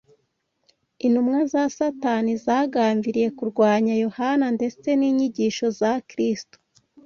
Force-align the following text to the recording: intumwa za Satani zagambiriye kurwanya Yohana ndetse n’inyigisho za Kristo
intumwa 1.05 1.39
za 1.51 1.63
Satani 1.77 2.31
zagambiriye 2.45 3.29
kurwanya 3.37 3.93
Yohana 4.05 4.45
ndetse 4.57 4.87
n’inyigisho 4.99 5.65
za 5.79 5.91
Kristo 6.09 6.57